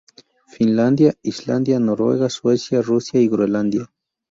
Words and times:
Finlandia, 0.53 1.11
Islandia, 1.31 1.79
Noruega, 1.79 2.27
Suecia, 2.31 2.81
Rusia 2.81 3.21
y 3.21 3.27
Groenlandia. 3.29 3.87